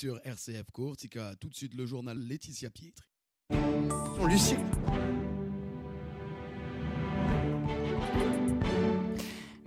[0.00, 1.34] sur RCF Cortica.
[1.38, 3.04] Tout de suite le journal Laetitia Pietri.
[4.26, 4.56] Lucie.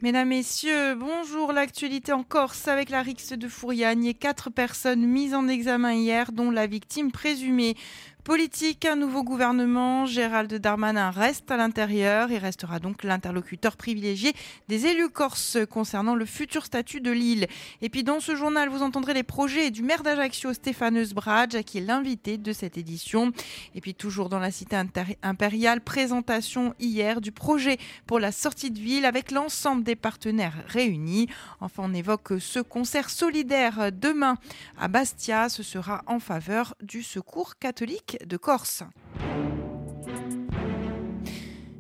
[0.02, 1.54] Mesdames, Messieurs, bonjour.
[1.54, 6.32] L'actualité en Corse avec la rixe de Fouriagne et quatre personnes mises en examen hier,
[6.32, 7.76] dont la victime présumée.
[8.24, 14.32] Politique, un nouveau gouvernement, Gérald Darmanin reste à l'intérieur et restera donc l'interlocuteur privilégié
[14.70, 17.48] des élus corses concernant le futur statut de l'île.
[17.82, 21.80] Et puis dans ce journal, vous entendrez les projets du maire d'Ajaccio, Stéphane Bradge, qui
[21.80, 23.34] est l'invité de cette édition.
[23.76, 24.78] Et puis toujours dans la cité
[25.22, 27.78] impériale, présentation hier du projet
[28.08, 31.28] pour la sortie de ville avec l'ensemble des partenaires réunis.
[31.60, 34.38] Enfin, on évoque ce concert solidaire demain
[34.80, 35.50] à Bastia.
[35.50, 38.86] Ce sera en faveur du secours catholique de Corse.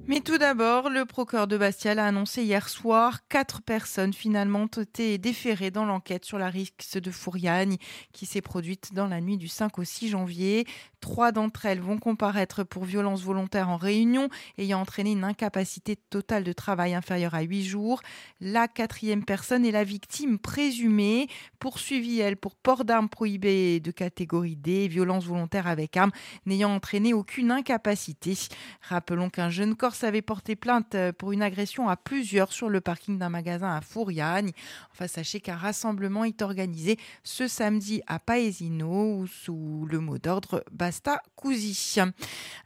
[0.05, 5.17] Mais tout d'abord, le procureur de Bastia a annoncé hier soir quatre personnes finalement été
[5.17, 7.77] déférées dans l'enquête sur la risque de Fouriagne
[8.11, 10.67] qui s'est produite dans la nuit du 5 au 6 janvier.
[10.99, 16.43] Trois d'entre elles vont comparaître pour violence volontaire en réunion, ayant entraîné une incapacité totale
[16.43, 18.01] de travail inférieure à huit jours.
[18.41, 21.27] La quatrième personne est la victime présumée,
[21.59, 26.11] poursuivie elle pour port d'armes prohibées de catégorie D, violence volontaire avec arme,
[26.45, 28.37] n'ayant entraîné aucune incapacité.
[28.81, 33.17] Rappelons qu'un jeune Corse avait porté plainte pour une agression à plusieurs sur le parking
[33.17, 34.51] d'un magasin à Fouriagne.
[34.91, 40.63] Enfin, sachez qu'un rassemblement est organisé ce samedi à Paesino, sous le mot d'ordre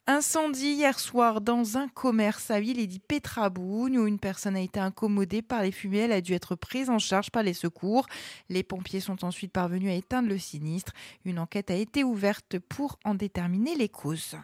[0.08, 4.80] Incendie hier soir dans un commerce à ville dit Petraboun où une personne a été
[4.80, 6.00] incommodée par les fumées.
[6.00, 8.08] Elle a dû être prise en charge par les secours.
[8.50, 10.94] Les pompiers sont ensuite parvenus à éteindre le sinistre.
[11.26, 14.36] Une enquête a été ouverte pour en déterminer les causes.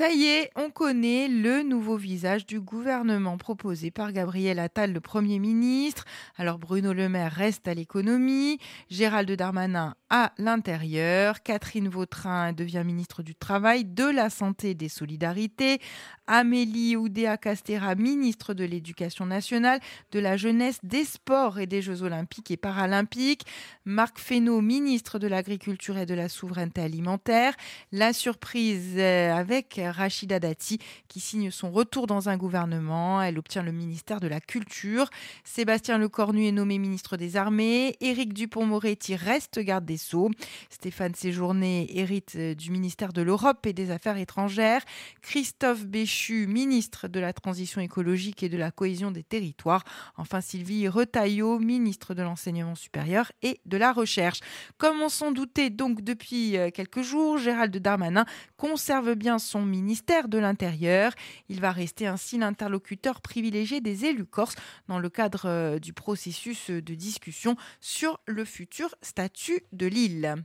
[0.00, 5.00] Ça y est, on connaît le nouveau visage du gouvernement proposé par Gabriel Attal, le
[5.02, 6.06] Premier ministre.
[6.38, 13.22] Alors Bruno Le Maire reste à l'économie, Gérald Darmanin à l'intérieur, Catherine Vautrin devient ministre
[13.22, 15.80] du Travail, de la Santé et des Solidarités,
[16.26, 22.02] Amélie Oudéa Castera, ministre de l'Éducation nationale, de la Jeunesse, des Sports et des Jeux
[22.02, 23.46] Olympiques et Paralympiques,
[23.84, 27.54] Marc Fesneau, ministre de l'Agriculture et de la Souveraineté alimentaire.
[27.92, 30.78] La surprise euh, avec Rachida Dati,
[31.08, 33.22] qui signe son retour dans un gouvernement.
[33.22, 35.10] Elle obtient le ministère de la Culture.
[35.44, 37.96] Sébastien Lecornu est nommé ministre des Armées.
[38.00, 40.30] Éric Dupont-Moretti reste garde des Sceaux.
[40.68, 44.82] Stéphane Séjourné hérite euh, du ministère de l'Europe et des Affaires étrangères.
[45.22, 49.84] Christophe Béchu, ministre de la Transition écologique et de la cohésion des territoires.
[50.16, 54.40] Enfin, Sylvie Retailleau, ministre de l'Enseignement supérieur et de la Recherche.
[54.78, 58.24] Comme on s'en doutait donc depuis euh, quelques jours, Gérald Darmanin
[58.56, 59.79] conserve bien son ministère
[60.28, 61.12] de l'Intérieur.
[61.48, 64.56] Il va rester ainsi l'interlocuteur privilégié des élus corses
[64.88, 70.36] dans le cadre euh, du processus de discussion sur le futur statut de l'île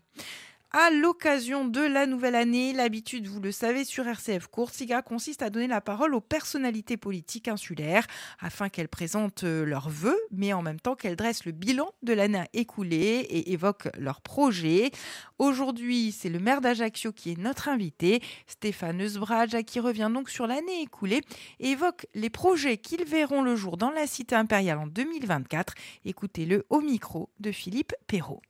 [0.77, 2.73] à l'occasion de la nouvelle année.
[2.73, 7.47] L'habitude, vous le savez, sur RCF Coursiga consiste à donner la parole aux personnalités politiques
[7.47, 8.05] insulaires
[8.39, 12.11] afin qu'elles présentent euh, leurs vœux, mais en même temps qu'elles dressent le bilan de
[12.11, 14.91] l'année écoulée et évoquent leurs projets.
[15.39, 20.45] Aujourd'hui, c'est le maire d'Ajaccio qui est notre invité, Stéphane Eusbrage, qui revient donc sur
[20.45, 21.21] l'année écoulée
[21.61, 25.73] et évoque les projets qu'ils verront le jour dans la cité impériale en 2024.
[26.03, 28.41] Écoutez-le au micro de Philippe Perrault.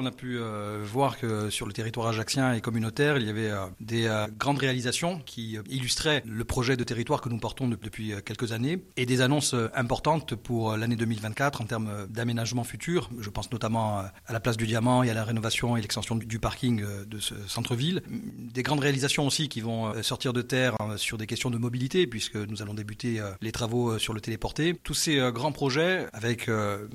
[0.00, 3.50] On a pu euh, voir que sur le territoire ajaxien et communautaire, il y avait
[3.50, 8.12] euh, des euh, grandes réalisations qui illustraient le projet de territoire que nous portons depuis
[8.24, 13.10] quelques années et des annonces importantes pour l'année 2024 en termes d'aménagement futur.
[13.18, 16.38] Je pense notamment à la place du Diamant et à la rénovation et l'extension du
[16.38, 18.02] parking de ce centre-ville.
[18.08, 22.36] Des grandes réalisations aussi qui vont sortir de terre sur des questions de mobilité puisque
[22.36, 24.74] nous allons débuter les travaux sur le téléporté.
[24.74, 26.48] Tous ces grands projets avec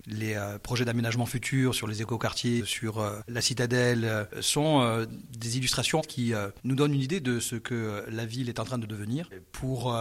[0.08, 5.06] les projets d'aménagement futur sur les écoquartiers, sur euh, la citadelle euh, sont euh,
[5.38, 6.34] des illustrations qui
[6.64, 9.96] nous donnent une idée de ce que la ville est en train de devenir pour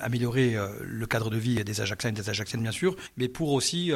[0.00, 3.92] améliorer le cadre de vie des Ajaxiens et des Ajaxiennes bien sûr, mais pour aussi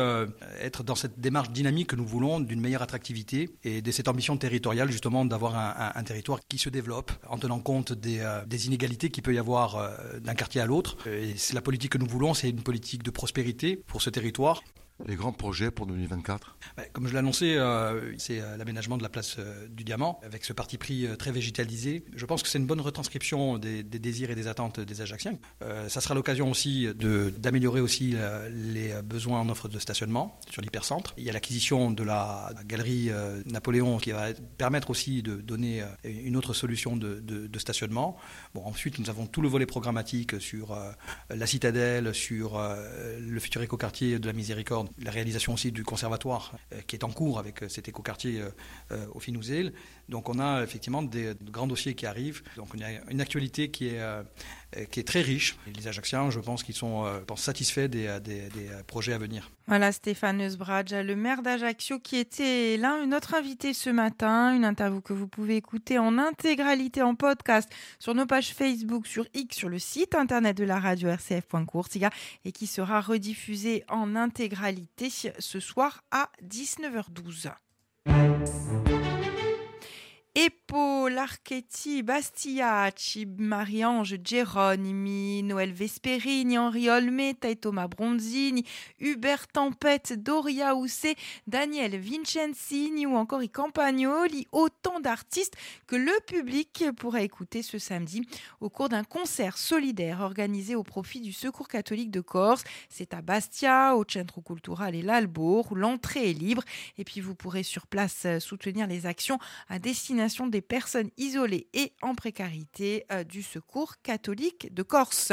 [0.61, 4.37] être dans cette démarche dynamique que nous voulons d'une meilleure attractivité et de cette ambition
[4.37, 5.57] territoriale justement d'avoir
[5.97, 9.91] un, territoire qui se développe en tenant compte des, inégalités qu'il peut y avoir
[10.21, 10.97] d'un quartier à l'autre.
[11.09, 14.63] Et c'est la politique que nous voulons, c'est une politique de prospérité pour ce territoire
[15.07, 19.09] les grands projets pour 2024 bah, Comme je annoncé, euh, c'est euh, l'aménagement de la
[19.09, 22.05] place euh, du Diamant, avec ce parti pris très végétalisé.
[22.15, 25.39] Je pense que c'est une bonne retranscription des, désirs et des attentes des Ajacciens.
[25.89, 26.89] ça sera l'occasion aussi
[27.39, 28.15] d'améliorer aussi
[28.51, 31.15] les besoins en offre de stationnement sur l'hypercentre.
[31.17, 33.11] Il y a l'acquisition de la galerie
[33.47, 38.17] Napoléon qui va permettre aussi de donner une autre solution de, de, stationnement.
[38.55, 40.79] Bon, ensuite, nous avons tout le volet programmatique sur
[41.29, 42.61] la citadelle, sur
[43.19, 46.57] le futur écoquartier de la Miséricorde la réalisation aussi du conservatoire
[46.87, 48.43] qui est en cours avec cet écoquartier
[49.13, 49.73] au Finouzél.
[50.09, 52.43] Donc on a effectivement des, grands dossiers qui arrivent.
[52.57, 54.01] Donc on a une actualité qui est,
[54.91, 55.57] qui est très riche.
[55.75, 57.05] les Ajacciens, je pense qu'ils sont
[57.37, 58.51] satisfaits des, des,
[58.87, 59.51] projets à venir.
[59.67, 64.55] Voilà Stéphane Eusbradge, le maire d'Ajaccio qui était là, notre invité ce matin.
[64.55, 69.27] Une interview que vous pouvez écouter en intégralité en podcast sur nos pages Facebook, sur
[69.35, 72.11] X, sur le site internet de la radio rcf.courtiga
[72.45, 77.51] et qui sera rediffusée en intégralité ce soir à 19h12.
[80.73, 88.65] Larchetti, Bastiaci, Marie-Ange Geronimi, Noël Vesperini, Henri Olme, Thomas Bronzini,
[89.01, 95.57] Hubert Tempête, Doria Housset, Daniel Vincenzini ou encore I Campagnoli, autant d'artistes
[95.87, 98.23] que le public pourra écouter ce samedi
[98.61, 102.65] au cours d'un concert solidaire organisé au profit du Secours catholique de Corse.
[102.89, 106.63] C'est à Bastia, au Centro Cultural et l'Albour, où l'entrée est libre.
[106.99, 109.39] Et puis vous pourrez sur place soutenir les actions
[109.69, 115.33] à destination des personnes isolées et en précarité euh, du Secours catholique de Corse.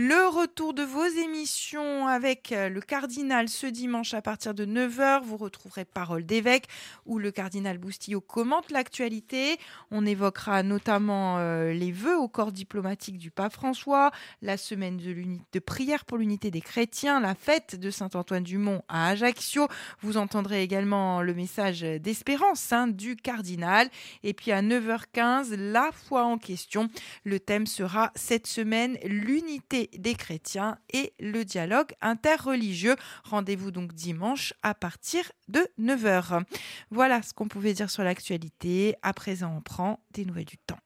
[0.00, 5.24] Le retour de vos émissions avec euh, le cardinal ce dimanche à partir de 9h.
[5.24, 6.68] Vous retrouverez Parole d'évêque
[7.04, 9.58] où le cardinal Boustillot commente l'actualité.
[9.90, 15.16] On évoquera notamment euh, les vœux au corps diplomatique du pape François, la semaine de,
[15.52, 19.66] de prière pour l'unité des chrétiens, la fête de Saint-Antoine du Mont à Ajaccio.
[20.00, 23.90] Vous entendrez également le message d'espérance hein, du cardinal.
[24.22, 26.88] Et puis à 9h15, la foi en question.
[27.24, 32.96] Le thème sera cette semaine l'unité des chrétiens et le dialogue interreligieux.
[33.24, 36.42] Rendez-vous donc dimanche à partir de 9h.
[36.90, 38.96] Voilà ce qu'on pouvait dire sur l'actualité.
[39.02, 40.78] À présent, on prend des nouvelles du temps.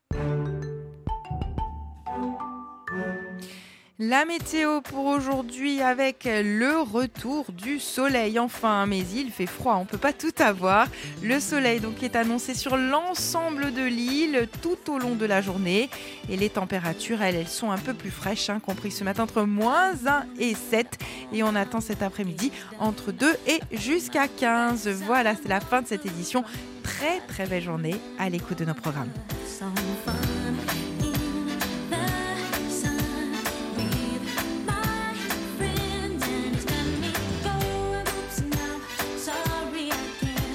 [4.04, 9.84] La météo pour aujourd'hui avec le retour du soleil enfin, mais il fait froid, on
[9.84, 10.88] peut pas tout avoir.
[11.22, 15.88] Le soleil donc est annoncé sur l'ensemble de l'île tout au long de la journée
[16.28, 19.42] et les températures elles, elles sont un peu plus fraîches, hein, compris ce matin entre
[19.42, 20.98] moins 1 et 7
[21.32, 22.50] et on attend cet après-midi
[22.80, 24.88] entre 2 et jusqu'à 15.
[25.06, 26.42] Voilà, c'est la fin de cette édition.
[26.82, 29.10] Très très belle journée à l'écoute de nos programmes.